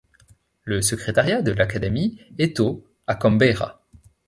[0.63, 3.85] Le Secrétariat de l'Académie est au' à Canberra.